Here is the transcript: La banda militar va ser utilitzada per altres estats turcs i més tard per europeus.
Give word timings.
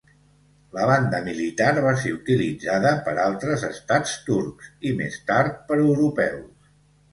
La 0.77 0.85
banda 0.91 1.19
militar 1.27 1.67
va 1.87 1.91
ser 2.05 2.13
utilitzada 2.15 2.95
per 3.09 3.15
altres 3.27 3.67
estats 3.69 4.17
turcs 4.33 4.73
i 4.93 4.97
més 5.05 5.23
tard 5.31 5.63
per 5.71 5.81
europeus. 5.87 6.75